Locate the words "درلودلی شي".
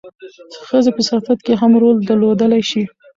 2.09-2.83